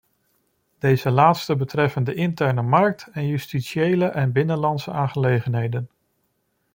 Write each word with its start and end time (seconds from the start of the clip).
Deze 0.79 1.11
laatste 1.11 1.55
betreffen 1.55 2.03
de 2.03 2.13
interne 2.13 2.61
markt 2.61 3.07
en 3.11 3.27
justitiële 3.27 4.05
en 4.05 4.31
binnenlandse 4.31 4.91
aangelegenheden. 4.91 5.89